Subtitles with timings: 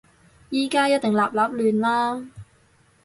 [0.51, 2.25] 而家一定立立亂啦